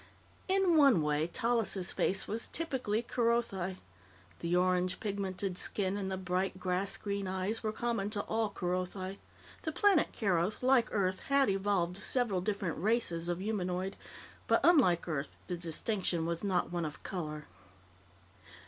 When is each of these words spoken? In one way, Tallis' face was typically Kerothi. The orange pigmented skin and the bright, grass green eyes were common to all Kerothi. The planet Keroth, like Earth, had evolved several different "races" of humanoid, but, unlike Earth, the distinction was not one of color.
In 0.47 0.77
one 0.77 1.03
way, 1.03 1.27
Tallis' 1.27 1.91
face 1.91 2.27
was 2.27 2.47
typically 2.47 3.03
Kerothi. 3.03 3.77
The 4.39 4.55
orange 4.55 4.99
pigmented 4.99 5.59
skin 5.59 5.95
and 5.95 6.11
the 6.11 6.17
bright, 6.17 6.59
grass 6.59 6.97
green 6.97 7.27
eyes 7.27 7.61
were 7.61 7.71
common 7.71 8.09
to 8.09 8.21
all 8.21 8.49
Kerothi. 8.49 9.19
The 9.61 9.71
planet 9.71 10.11
Keroth, 10.11 10.63
like 10.63 10.89
Earth, 10.91 11.19
had 11.29 11.51
evolved 11.51 11.97
several 11.97 12.41
different 12.41 12.79
"races" 12.79 13.29
of 13.29 13.37
humanoid, 13.39 13.95
but, 14.47 14.59
unlike 14.63 15.07
Earth, 15.07 15.35
the 15.45 15.55
distinction 15.55 16.25
was 16.25 16.43
not 16.43 16.71
one 16.71 16.83
of 16.83 17.03
color. 17.03 17.45